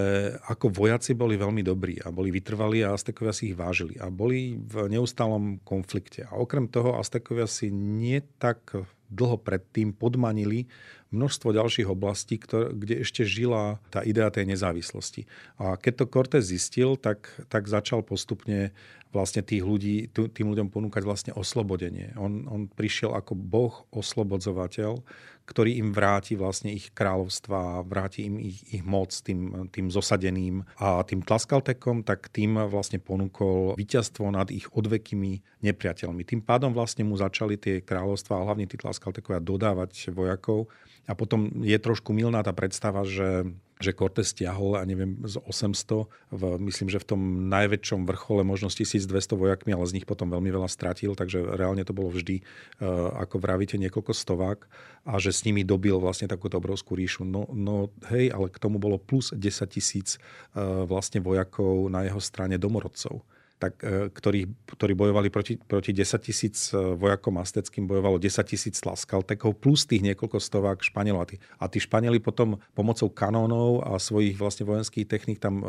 [0.45, 4.61] ako vojaci boli veľmi dobrí a boli vytrvalí a Aztekovia si ich vážili a boli
[4.61, 6.29] v neustálom konflikte.
[6.29, 8.77] A okrem toho Aztekovia si nie tak
[9.11, 10.71] dlho predtým podmanili
[11.11, 15.27] množstvo ďalších oblastí, ktoré, kde ešte žila tá idea tej nezávislosti.
[15.59, 18.71] A keď to Cortés zistil, tak, tak začal postupne
[19.11, 22.15] vlastne tých ľudí, tým ľuďom ponúkať vlastne oslobodenie.
[22.15, 25.03] On, on prišiel ako boh oslobodzovateľ,
[25.51, 31.03] ktorý im vráti vlastne ich kráľovstva, vráti im ich, ich moc tým, tým zosadeným a
[31.03, 36.23] tým tlaskaltekom, tak tým vlastne ponúkol víťazstvo nad ich odvekými nepriateľmi.
[36.23, 40.71] Tým pádom vlastne mu začali tie kráľovstva a hlavne tí tlaskaltekovia dodávať vojakov
[41.11, 46.05] a potom je trošku milná tá predstava, že že Cortés stiahol, a neviem, z 800,
[46.31, 50.53] v, myslím, že v tom najväčšom vrchole možno 1200 vojakmi, ale z nich potom veľmi
[50.53, 54.69] veľa stratil, takže reálne to bolo vždy, uh, ako vravíte, niekoľko stovák
[55.09, 57.25] a že s nimi dobil vlastne takúto obrovskú ríšu.
[57.25, 59.41] No, no hej, ale k tomu bolo plus 10
[59.73, 60.21] tisíc
[60.53, 63.25] uh, vlastne vojakov na jeho strane domorodcov
[63.61, 68.81] tak, e, ktorí, ktorí bojovali proti, proti 10 tisíc e, vojakom asteckým, bojovalo 10 tisíc
[68.81, 71.23] tlaskaltekov plus tých niekoľko stovák Španielov.
[71.23, 75.65] A tí, a tí Španieli potom pomocou kanónov a svojich vlastne vojenských techník tam e,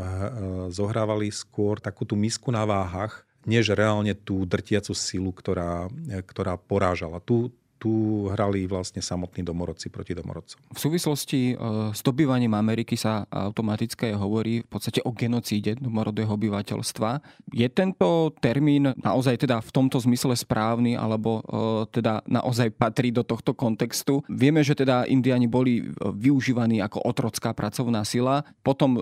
[0.71, 5.91] zohrávali skôr takú tú misku na váhach, než reálne tú drtiacu silu, ktorá,
[6.29, 7.19] ktorá porážala.
[7.19, 7.51] Tu,
[7.81, 10.61] tu hrali vlastne samotní domorodci proti domorodcom.
[10.69, 17.25] V súvislosti e, s dobývaním Ameriky sa automaticky hovorí v podstate o genocíde domorodého obyvateľstva.
[17.49, 23.25] Je tento termín naozaj teda v tomto zmysle správny, alebo e, teda naozaj patrí do
[23.25, 24.21] tohto kontextu?
[24.29, 28.45] Vieme, že teda Indiani boli e, využívaní ako otrocká pracovná sila.
[28.61, 29.01] Potom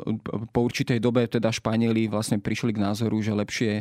[0.56, 3.72] po určitej dobe teda Španieli vlastne prišli k názoru, že lepšie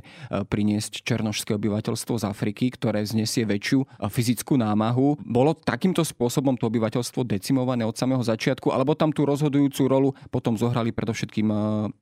[0.51, 5.21] priniesť černožské obyvateľstvo z Afriky, ktoré znesie väčšiu fyzickú námahu snahu.
[5.21, 10.57] Bolo takýmto spôsobom to obyvateľstvo decimované od samého začiatku, alebo tam tú rozhodujúcu rolu potom
[10.57, 11.57] zohrali predovšetkým e,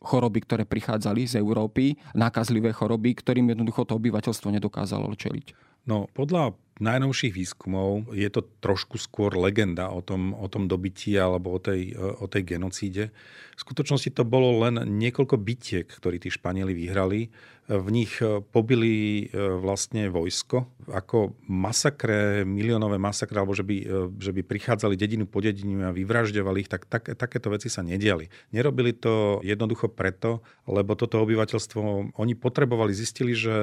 [0.06, 5.46] choroby, ktoré prichádzali z Európy, nákazlivé choroby, ktorým jednoducho to obyvateľstvo nedokázalo čeliť?
[5.90, 11.56] No, podľa najnovších výskumov je to trošku skôr legenda o tom, o tom dobytí alebo
[11.56, 13.14] o tej, o tej genocíde.
[13.56, 17.32] V skutočnosti to bolo len niekoľko bitiek, ktorí tí Španieli vyhrali.
[17.66, 18.22] V nich
[18.54, 23.86] pobili e, vlastne vojsko ako masakre, miliónové masakre, alebo že by, e,
[24.22, 28.30] že by prichádzali dedinu po dedinu a vyvražďovali ich, tak, tak takéto veci sa nediali.
[28.54, 33.56] Nerobili to jednoducho preto, lebo toto obyvateľstvo, oni potrebovali, zistili, že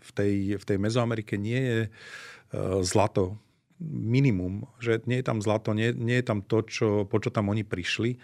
[0.00, 1.90] v tej, v tej Mezoamerike nie je e,
[2.82, 3.36] zlato
[3.80, 7.48] minimum, že nie je tam zlato, nie, nie je tam to, čo, po čo tam
[7.48, 8.20] oni prišli,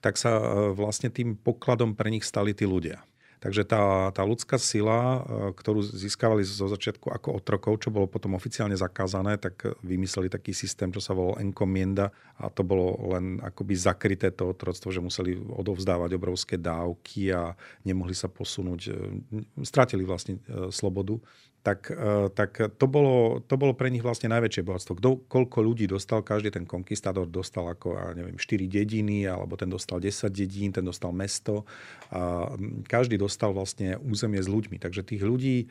[0.00, 0.38] tak sa
[0.72, 3.02] vlastne tým pokladom pre nich stali tí ľudia.
[3.40, 8.36] Takže tá, tá ľudská sila, e, ktorú získavali zo začiatku ako otrokov, čo bolo potom
[8.36, 13.72] oficiálne zakázané, tak vymysleli taký systém, čo sa volal encomienda a to bolo len akoby
[13.80, 17.56] zakryté to otroctvo, že museli odovzdávať obrovské dávky a
[17.88, 18.92] nemohli sa posunúť, e,
[19.64, 21.16] strátili vlastne e, slobodu
[21.60, 24.96] tak, e, tak to, bolo, to bolo pre nich vlastne najväčšie bohatstvo.
[24.96, 29.68] Kto, koľko ľudí dostal, každý ten konkistádor dostal ako, ja neviem, 4 dediny, alebo ten
[29.68, 31.68] dostal 10 dedín, ten dostal mesto.
[32.08, 32.56] A
[32.88, 34.80] každý dostal vlastne územie s ľuďmi.
[34.80, 35.66] Takže tých ľudí e,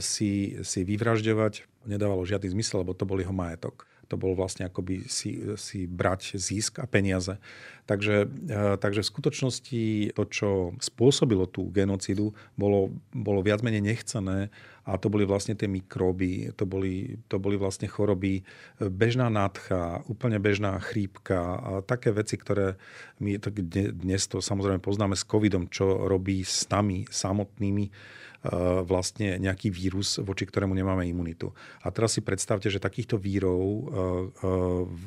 [0.00, 5.04] si, si vyvražďovať nedávalo žiadny zmysel, lebo to bol jeho majetok to bolo vlastne akoby
[5.06, 7.36] si, si brať zisk a peniaze.
[7.84, 9.82] Takže, e, takže v skutočnosti
[10.16, 14.48] to, čo spôsobilo tú genocidu, bolo, bolo viac menej nechcené
[14.88, 18.40] a to boli vlastne tie mikróby, to boli, to boli vlastne choroby,
[18.80, 22.80] bežná nádcha, úplne bežná chrípka a také veci, ktoré
[23.20, 27.92] my tak dnes to samozrejme poznáme s covidom, čo robí s nami samotnými
[28.86, 31.50] vlastne nejaký vírus, voči ktorému nemáme imunitu.
[31.82, 33.82] A teraz si predstavte, že takýchto vírov, e, e,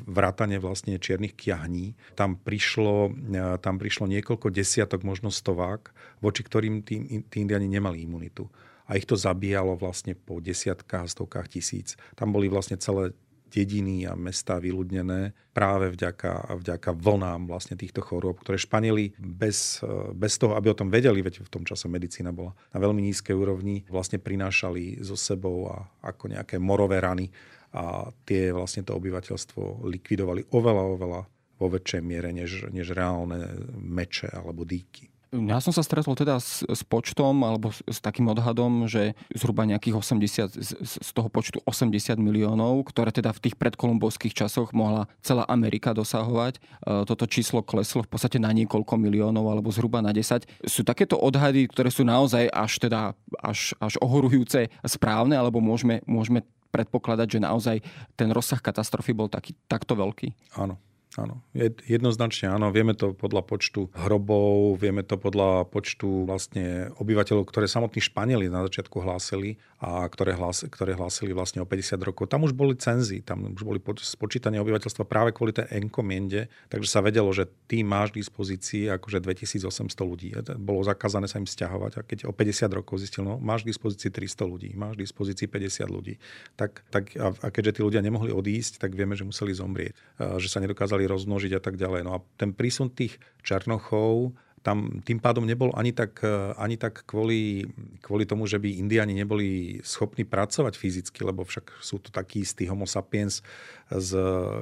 [0.04, 3.16] vrátane vlastne čiernych kiahní, tam prišlo,
[3.64, 5.90] tam prišlo niekoľko desiatok, možno stovák,
[6.20, 8.52] voči ktorým tí, tí indiani nemali imunitu
[8.86, 11.96] a ich to zabíjalo vlastne po desiatkách, stovkách tisíc.
[12.18, 13.16] Tam boli vlastne celé
[13.52, 19.84] dediny a mesta vyľudnené práve vďaka, vďaka vlnám vlastne týchto chorôb, ktoré Španieli bez,
[20.16, 23.36] bez toho, aby o tom vedeli, veď v tom čase medicína bola na veľmi nízkej
[23.36, 27.28] úrovni, vlastne prinášali so sebou a ako nejaké morové rany
[27.76, 31.20] a tie vlastne to obyvateľstvo likvidovali oveľa, oveľa
[31.60, 35.11] vo väčšej miere než, než reálne meče alebo dýky.
[35.32, 39.64] Ja som sa stretol teda s, s počtom alebo s, s takým odhadom, že zhruba
[39.64, 45.08] nejakých 80, z, z toho počtu 80 miliónov, ktoré teda v tých predkolumbovských časoch mohla
[45.24, 46.60] celá Amerika dosahovať.
[46.60, 50.44] E, toto číslo kleslo v podstate na niekoľko miliónov alebo zhruba na 10.
[50.68, 56.44] Sú takéto odhady, ktoré sú naozaj až teda až, až ohorujúce správne, alebo môžeme, môžeme
[56.76, 57.76] predpokladať, že naozaj
[58.20, 60.60] ten rozsah katastrofy bol taký, takto veľký?
[60.60, 60.76] Áno.
[61.18, 61.42] Áno.
[61.86, 62.72] Jednoznačne áno.
[62.72, 68.64] Vieme to podľa počtu hrobov, vieme to podľa počtu vlastne obyvateľov, ktoré samotní Španieli na
[68.64, 72.30] začiatku hlásili a ktoré, hlás, ktoré hlásili vlastne o 50 rokov.
[72.30, 77.02] Tam už boli cenzy, tam už boli spočítanie obyvateľstva práve kvôli tej enkomiende, takže sa
[77.02, 80.30] vedelo, že ty máš k dispozícii akože 2800 ľudí.
[80.62, 84.14] Bolo zakázané sa im stiahovať a keď o 50 rokov zistil, no máš k dispozícii
[84.14, 86.14] 300 ľudí, máš k dispozícii 50 ľudí,
[86.54, 89.98] tak, tak a, keďže tí ľudia nemohli odísť, tak vieme, že museli zomrieť,
[90.38, 92.02] že sa nedokázali rozmnožiť a tak ďalej.
[92.06, 97.02] No a ten prísun tých černochov tam tým pádom nebol ani tak, e, ani tak
[97.02, 97.66] kvôli,
[97.98, 102.70] kvôli tomu, že by Indiani neboli schopní pracovať fyzicky, lebo však sú to takí istí
[102.70, 103.42] homo sapiens,
[103.90, 104.10] z,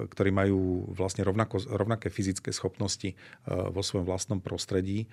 [0.08, 5.06] ktorí majú vlastne rovnako, rovnaké fyzické schopnosti e, vo svojom vlastnom prostredí e,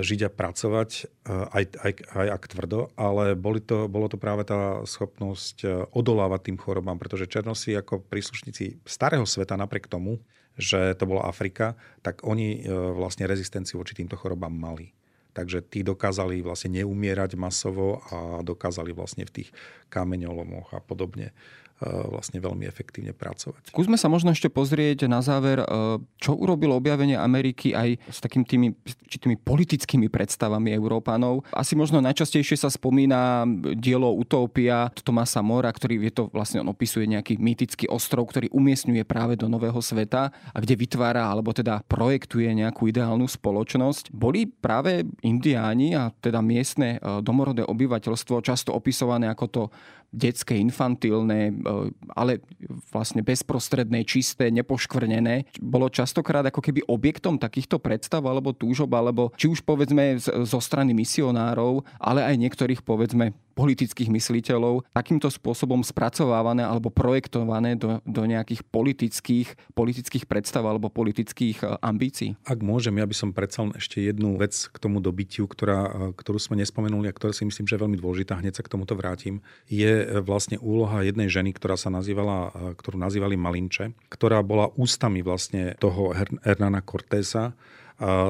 [0.00, 0.90] žiť a pracovať,
[1.28, 6.56] aj, aj, aj ak tvrdo, ale boli to, bolo to práve tá schopnosť odolávať tým
[6.56, 10.24] chorobám, pretože Černosy ako príslušníci starého sveta napriek tomu,
[10.56, 14.92] že to bola Afrika, tak oni e, vlastne rezistenciu voči týmto chorobám mali.
[15.32, 19.48] Takže tí dokázali vlastne neumierať masovo a dokázali vlastne v tých
[19.88, 21.32] kameňolomoch a podobne
[21.71, 23.74] E, vlastne veľmi efektívne pracovať.
[23.74, 25.66] Skúsme sa možno ešte pozrieť na záver, e,
[26.18, 28.68] čo urobilo objavenie Ameriky aj s takými tými,
[29.10, 31.42] či tými politickými predstavami Európanov.
[31.50, 37.04] Asi možno najčastejšie sa spomína dielo Utopia Tomasa Mora, ktorý je to vlastne on opisuje
[37.10, 42.46] nejaký mýtický ostrov, ktorý umiestňuje práve do nového sveta a kde vytvára alebo teda projektuje
[42.54, 44.14] nejakú ideálnu spoločnosť.
[44.14, 49.62] Boli práve indiáni a teda miestne e, domorodé obyvateľstvo často opisované ako to
[50.12, 51.52] detské, infantilné, e,
[52.12, 52.44] ale
[52.92, 59.48] vlastne bezprostredné, čisté, nepoškvrnené, bolo častokrát ako keby objektom takýchto predstav alebo túžob, alebo či
[59.48, 66.88] už povedzme zo strany misionárov, ale aj niektorých povedzme politických mysliteľov takýmto spôsobom spracovávané alebo
[66.88, 72.34] projektované do, do nejakých politických, politických predstav alebo politických e, ambícií?
[72.48, 76.40] Ak môžem, ja by som predsa ešte jednu vec k tomu dobytiu, ktorá, e, ktorú
[76.40, 79.44] sme nespomenuli a ktorá si myslím, že je veľmi dôležitá, hneď sa k tomuto vrátim,
[79.68, 85.20] je e, vlastne úloha jednej ženy, ktorá sa nazývala, ktorú nazývali Malinče, ktorá bola ústami
[85.20, 87.52] vlastne toho Hernana Cortésa,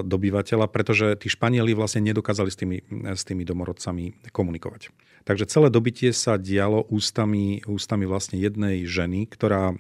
[0.05, 4.93] dobyvateľa, pretože tí Španieli vlastne nedokázali s tými, s tými domorodcami komunikovať.
[5.23, 9.73] Takže celé dobytie sa dialo ústami, ústami vlastne jednej ženy, ktorá,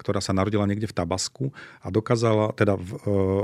[0.00, 1.52] ktorá sa narodila niekde v Tabasku
[1.84, 2.88] a dokázala, teda v,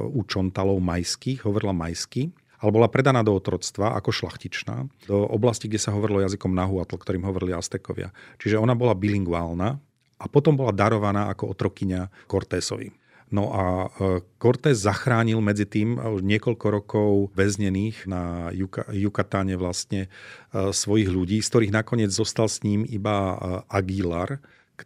[0.08, 5.78] u Čontalov majských, hovorila majsky, ale bola predaná do otroctva ako šlachtičná do oblasti, kde
[5.78, 8.10] sa hovorilo jazykom Nahuatl, ktorým hovorili Aztekovia.
[8.42, 9.78] Čiže ona bola bilingválna
[10.18, 12.90] a potom bola darovaná ako otrokyňa Cortésovi.
[13.28, 18.48] No a e, Cortés zachránil medzi tým e, niekoľko rokov väznených na
[18.88, 23.36] Jukatáne vlastne e, svojich ľudí, z ktorých nakoniec zostal s ním iba
[23.68, 24.40] Aguilar,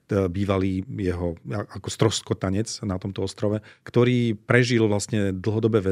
[0.09, 5.85] bývalý jeho ako stroskotanec na tomto ostrove, ktorý prežil vlastne dlhodobé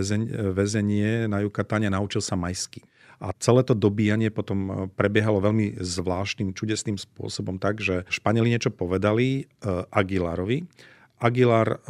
[0.57, 2.81] väzenie na Jukatáne a naučil sa majsky.
[3.21, 9.45] A celé to dobíjanie potom prebiehalo veľmi zvláštnym, čudesným spôsobom tak, že Španieli niečo povedali
[9.93, 10.65] Aguilarovi.
[11.21, 11.85] Aguilar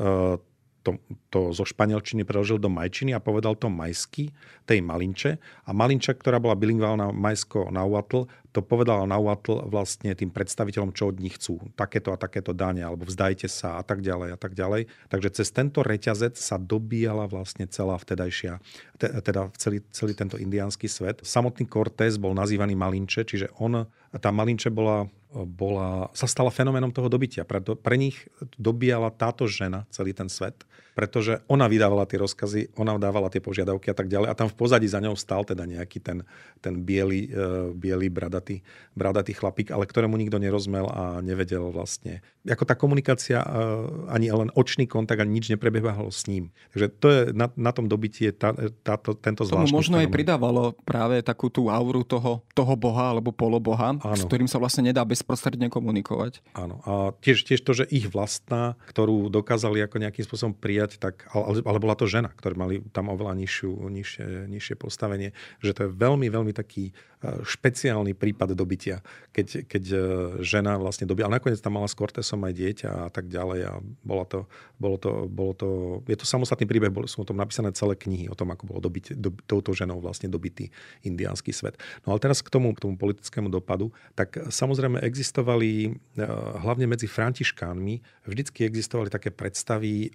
[0.81, 0.97] to,
[1.29, 4.33] to zo španielčiny preložil do majčiny a povedal to majsky,
[4.65, 5.37] tej Malinče.
[5.67, 10.91] A Malinča, ktorá bola bilingválna majsko na Uatl, to povedala na Uatl vlastne tým predstaviteľom,
[10.91, 11.63] čo od nich chcú.
[11.79, 14.91] Takéto a takéto dáne, alebo vzdajte sa a tak ďalej a tak ďalej.
[15.07, 18.59] Takže cez tento reťazec sa dobíjala vlastne celá vtedajšia,
[18.99, 21.23] teda celý, celý tento indiánsky svet.
[21.23, 23.87] Samotný Cortés bol nazývaný Malinče, čiže on,
[24.19, 27.47] tá Malinče bola bola, sa stala fenoménom toho dobytia.
[27.47, 28.27] Pre, pre nich
[28.59, 30.67] dobíjala táto žena celý ten svet
[31.01, 34.29] pretože ona vydávala tie rozkazy, ona dávala tie požiadavky a tak ďalej.
[34.29, 36.29] A tam v pozadí za ňou stal teda nejaký ten,
[36.61, 38.61] ten biely, uh, biely bradatý,
[38.93, 42.21] bradatý chlapík, ale ktorému nikto nerozmel a nevedel vlastne.
[42.45, 46.53] Ako tá komunikácia, uh, ani len očný kontakt, ani nič neprebiehalo s ním.
[46.77, 48.53] Takže to je na, na tom dobití je tá,
[48.85, 50.11] táto, tento zvláštny Tomu možno fenomen.
[50.11, 54.19] aj pridávalo práve takú tú auru toho, toho boha alebo poloboha, Áno.
[54.19, 56.43] s ktorým sa vlastne nedá bezprostredne komunikovať.
[56.53, 56.83] Áno.
[56.83, 61.31] A tiež, tiež to, že ich vlastná, ktorú dokázali ako nejakým spôsobom prijať, povedať, tak,
[61.31, 65.31] ale, ale bola to žena, ktorá mali tam oveľa nižšie, nižšie postavenie,
[65.63, 66.91] že to je veľmi, veľmi taký
[67.21, 69.05] špeciálny prípad dobytia,
[69.37, 69.99] keď, keď e,
[70.41, 73.73] žena vlastne dobí, ale nakoniec tam mala s Cortesom aj dieťa a tak ďalej a
[74.01, 74.39] bolo to,
[74.81, 75.69] bolo to, bolo to
[76.09, 79.21] je to samostatný príbeh, sú o tom napísané celé knihy o tom, ako bolo dobyť,
[79.21, 80.73] do, touto ženou vlastne dobitý
[81.05, 81.77] indiánsky svet.
[82.09, 86.25] No ale teraz k tomu, k tomu politickému dopadu, tak samozrejme existovali, e,
[86.65, 90.15] hlavne medzi františkánmi, vždycky existovali také predstavy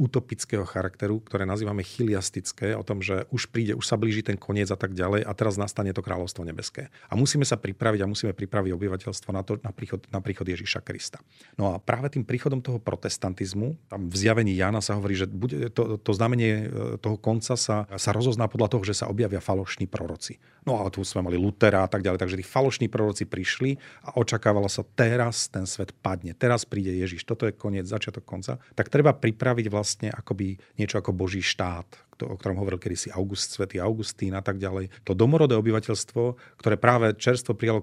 [0.00, 4.72] utopického charakteru, ktoré nazývame chiliastické, o tom, že už príde, už sa blíži ten koniec
[4.72, 6.82] a tak ďalej a teraz nastane to kráľovstvo kráľovstvo nebeské.
[7.12, 10.80] A musíme sa pripraviť a musíme pripraviť obyvateľstvo na, to, na, príchod, na príchod Ježíša
[10.80, 11.20] Krista.
[11.60, 15.68] No a práve tým príchodom toho protestantizmu, tam v zjavení Jana sa hovorí, že bude,
[15.68, 19.84] to, to znamenie e, toho konca sa, sa rozozná podľa toho, že sa objavia falošní
[19.84, 20.40] proroci.
[20.64, 23.76] No a tu sme mali Lutera a tak ďalej, takže tí falošní proroci prišli
[24.08, 28.62] a očakávalo sa, teraz ten svet padne, teraz príde Ježiš, toto je koniec, začiatok konca.
[28.78, 33.58] Tak treba pripraviť vlastne akoby niečo ako Boží štát, to, o ktorom hovoril kedysi August,
[33.58, 34.94] svätý Augustín a tak ďalej.
[35.02, 36.22] To domorodé obyvateľstvo,
[36.62, 37.82] ktoré práve čerstvo prijalo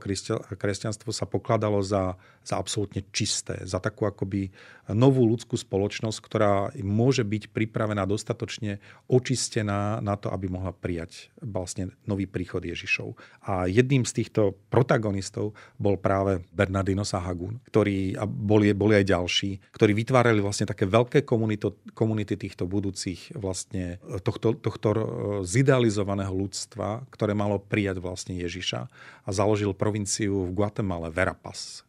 [0.55, 2.15] kresťanstvo, sa pokladalo za,
[2.47, 4.55] za absolútne čisté, za takú akoby
[4.95, 8.79] novú ľudskú spoločnosť, ktorá môže byť pripravená dostatočne
[9.11, 13.13] očistená na to, aby mohla prijať vlastne nový príchod Ježišov.
[13.45, 19.49] A jedným z týchto protagonistov bol práve Bernardino Sahagún, ktorý, a boli, boli aj ďalší,
[19.75, 25.01] ktorí vytvárali vlastne také veľké komunito, komunity týchto budúcich vlastne tohto, tohto e,
[25.41, 28.79] zidealizovaného ľudstva, ktoré malo prijať vlastne Ježiša
[29.25, 31.81] a založil provinciu v Guatemala, Verapaz.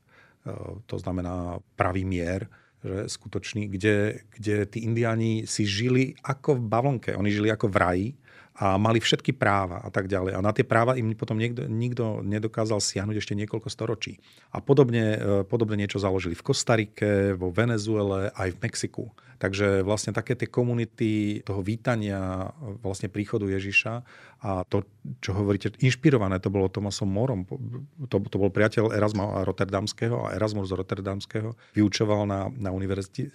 [0.45, 0.53] E,
[0.88, 2.49] to znamená pravý mier,
[2.80, 7.11] že skutočný, kde, kde tí indiáni si žili ako v bavlnke.
[7.12, 8.09] Oni žili ako v raji
[8.57, 10.36] a mali všetky práva a tak ďalej.
[10.36, 14.20] A na tie práva im potom niekto, nikto nedokázal siahnuť ešte niekoľko storočí.
[14.53, 19.05] A podobne, e, podobne niečo založili v Kostarike, vo Venezuele, aj v Mexiku.
[19.40, 22.53] Takže vlastne také tie komunity toho vítania
[22.84, 24.05] vlastne príchodu Ježiša
[24.44, 24.84] a to,
[25.24, 27.48] čo hovoríte, inšpirované, to bolo Tomasom Morom.
[28.09, 33.32] To, to bol priateľ Erasma Rotterdamského a Erasmus z Rotterdamského vyučoval na, na univerzite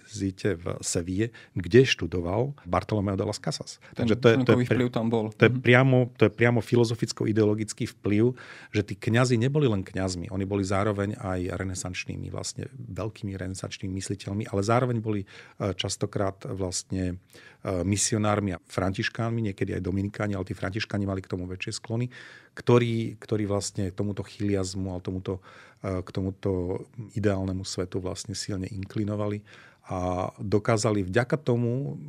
[0.62, 3.82] v Seville, kde študoval Bartolomeo de las Casas.
[3.98, 5.34] Takže to je, to je, vplyv tam bol.
[5.34, 5.58] To je, mhm.
[5.58, 8.38] priamo, to je priamo filozoficko-ideologický vplyv,
[8.70, 14.46] že tí kňazi neboli len kňazmi, oni boli zároveň aj renesančnými, vlastne veľkými renesančnými mysliteľmi,
[14.54, 17.16] ale zároveň boli eh, čas častokrát vlastne
[17.64, 22.12] e, misionármi a františkánmi, niekedy aj dominikáni, ale tí františkáni mali k tomu väčšie sklony,
[22.52, 25.40] ktorí, ktorí vlastne tomuto chiliazmu a tomuto,
[25.80, 26.84] e, k tomuto
[27.16, 29.40] ideálnemu svetu vlastne silne inklinovali
[29.86, 32.02] a dokázali vďaka tomu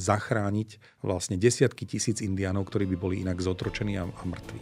[0.00, 4.60] zachrániť vlastne desiatky tisíc indiánov, ktorí by boli inak zotročení a, a mŕtvi.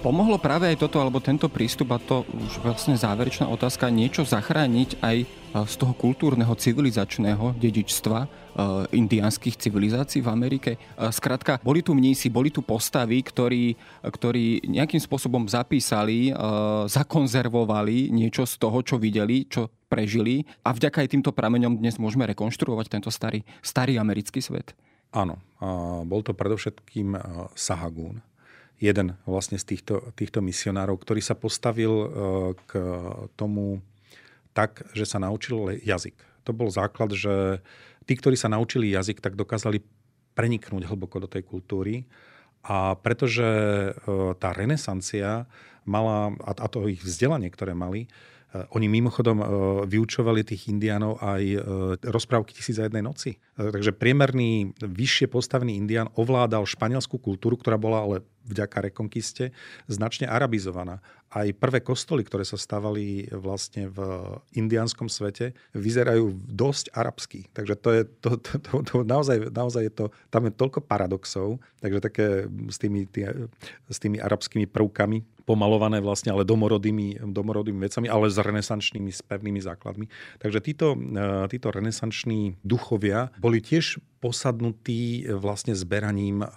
[0.00, 4.96] Pomohlo práve aj toto, alebo tento prístup, a to už vlastne záverečná otázka, niečo zachrániť
[4.96, 5.26] aj e,
[5.68, 8.28] z toho kultúrneho civilizačného dedičstva e,
[8.96, 10.70] indiánskych civilizácií v Amerike.
[10.72, 10.78] E,
[11.12, 16.32] skrátka, boli tu mnísi, boli tu postavy, ktorí, ktorí nejakým spôsobom zapísali,
[16.88, 22.24] zakonzervovali niečo z toho, čo videli, čo prežili a vďaka aj týmto prameňom dnes môžeme
[22.24, 24.72] rekonštruovať tento starý, starý americký svet.
[25.12, 25.36] Áno,
[26.08, 27.20] bol to predovšetkým
[27.52, 28.24] Sahagún
[28.80, 32.06] jeden vlastne z týchto, týchto misionárov, ktorý sa postavil e,
[32.64, 32.70] k
[33.36, 33.84] tomu
[34.56, 36.16] tak, že sa naučil jazyk.
[36.48, 37.60] To bol základ, že
[38.08, 39.84] tí, ktorí sa naučili jazyk, tak dokázali
[40.32, 42.08] preniknúť hlboko do tej kultúry.
[42.64, 43.90] A pretože e,
[44.40, 45.44] tá renesancia
[45.84, 48.08] mala, a to ich vzdelanie, ktoré mali,
[48.50, 49.38] Eh, oni mimochodom
[49.86, 51.42] vyučovali tých indiánov aj
[52.02, 53.38] rozprávky tisíc za jednej noci.
[53.54, 58.16] Takže priemerný, vyššie postavený indián ovládal španielskú kultúru, ktorá bola ale
[58.46, 59.52] vďaka rekonkiste
[59.86, 61.04] značne arabizovaná.
[61.30, 63.98] Aj prvé kostoly, ktoré sa stávali vlastne v
[64.58, 67.46] indiánskom svete, vyzerajú dosť arabsky.
[67.54, 71.62] Takže to je, to, to, to, to naozaj, naozaj je to, tam je toľko paradoxov,
[71.78, 72.26] takže také
[72.66, 73.30] s tými, tý,
[73.86, 79.58] s tými arabskými prvkami pomalované vlastne, ale domorodými, domorodými vecami, ale s renesančnými, s pevnými
[79.58, 80.06] základmi.
[80.38, 86.48] Takže títo, e, títo renesanční duchovia boli tiež posadnutí vlastne zberaním e,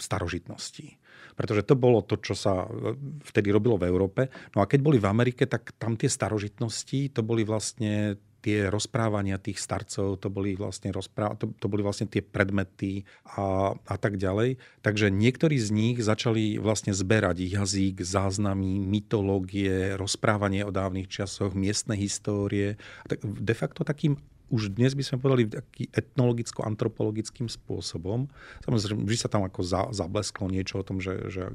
[0.00, 0.96] starožitností
[1.34, 4.28] pretože to bolo to, čo sa e, vtedy robilo v Európe.
[4.54, 9.38] No a keď boli v Amerike, tak tam tie starožitnosti, to boli vlastne tie rozprávania
[9.38, 13.06] tých starcov, to boli vlastne, rozpráv- to, to boli vlastne tie predmety
[13.38, 14.58] a, a tak ďalej.
[14.82, 21.94] Takže niektorí z nich začali vlastne zberať jazyk, záznamy, mytológie, rozprávanie o dávnych časoch, miestne
[21.94, 22.74] histórie.
[23.22, 24.18] De facto takým
[24.52, 28.28] už dnes by sme povedali taký etnologicko-antropologickým spôsobom.
[28.68, 31.48] Samozrejme, vždy sa tam ako za, zablesklo niečo o tom, že, že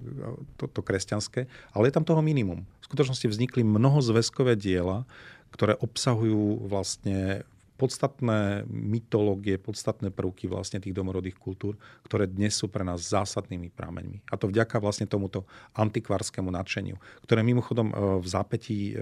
[0.57, 1.45] to, to kresťanské,
[1.77, 2.65] ale je tam toho minimum.
[2.81, 5.05] V skutočnosti vznikli mnohozväzkové diela,
[5.53, 7.45] ktoré obsahujú vlastne
[7.78, 11.78] podstatné mytológie, podstatné prvky vlastne tých domorodých kultúr,
[12.09, 14.25] ktoré dnes sú pre nás zásadnými prámeňmi.
[14.34, 15.45] A to vďaka vlastne tomuto
[15.78, 18.93] antikvárskému nadšeniu, ktoré mimochodom e, v zápätí e,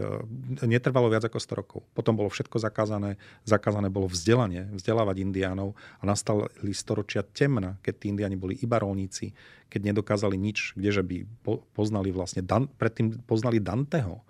[0.68, 1.80] netrvalo viac ako 100 rokov.
[1.96, 3.16] Potom bolo všetko zakázané,
[3.48, 9.32] zakázané bolo vzdelanie, vzdelávať indiánov a nastali storočia temna, keď tí indiáni boli iba rolníci,
[9.72, 11.24] keď nedokázali nič, kdeže by
[11.74, 12.44] poznali vlastne,
[12.78, 14.22] predtým poznali Danteho,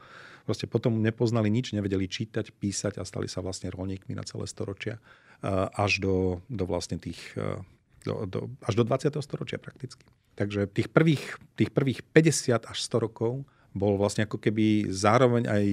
[0.46, 5.02] proste potom nepoznali nič, nevedeli čítať, písať a stali sa vlastne rolníkmi na celé storočia
[5.74, 7.20] až do, do vlastne tých
[8.06, 9.18] do, do, až do 20.
[9.26, 10.06] storočia prakticky.
[10.38, 13.44] Takže tých prvých, tých prvých 50 až 100 rokov
[13.74, 15.64] bol vlastne ako keby zároveň aj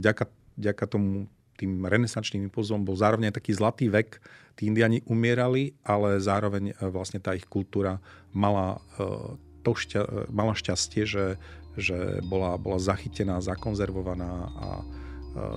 [0.00, 0.24] vďaka,
[0.56, 1.28] vďaka tomu
[1.60, 4.18] tým renesančným impulzom bol zároveň aj taký zlatý vek.
[4.58, 8.02] Tí indiani umierali, ale zároveň e, vlastne tá ich kultúra
[8.34, 11.38] mala, e, to šťa, e, mala šťastie, že,
[11.76, 14.68] že bola, bola zachytená, zakonzervovaná a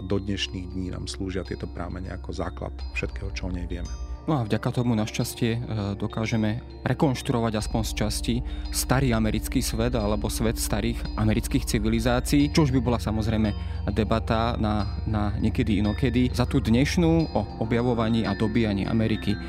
[0.08, 3.92] do dnešných dní nám slúžia tieto prámene ako základ všetkého, čo o nej vieme.
[4.26, 5.60] No a vďaka tomu našťastie e,
[6.02, 8.36] dokážeme rekonštruovať aspoň z časti
[8.74, 13.54] starý americký svet alebo svet starých amerických civilizácií, čo už by bola samozrejme
[13.94, 16.34] debata na, na niekedy inokedy.
[16.34, 19.40] Za tú dnešnú o objavovaní a dobíjaní Ameriky e,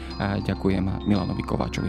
[0.44, 1.88] ďakujem Milanovi Kováčovi.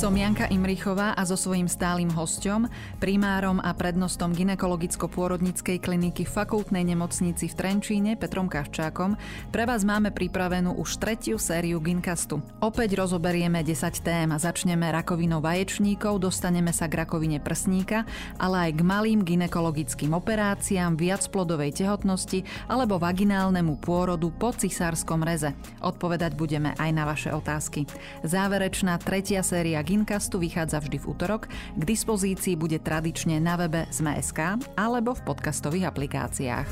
[0.00, 2.64] Som Janka Imrichová a so svojím stálym hostom,
[3.04, 9.20] primárom a prednostom ginekologicko-pôrodnickej kliniky Fakultnej nemocnici v Trenčíne Petrom Kavčákom
[9.52, 12.40] pre vás máme pripravenú už tretiu sériu Ginkastu.
[12.64, 18.08] Opäť rozoberieme 10 tém začneme rakovinou vaječníkov, dostaneme sa k rakovine prsníka,
[18.40, 25.52] ale aj k malým ginekologickým operáciám, viacplodovej tehotnosti alebo vaginálnemu pôrodu po cisárskom reze.
[25.84, 27.84] Odpovedať budeme aj na vaše otázky.
[28.24, 31.50] Záverečná tretia séria Ginkastu vychádza vždy v útorok.
[31.50, 36.68] K dispozícii bude tradične na webe Sme.sk alebo v podcastových aplikáciách.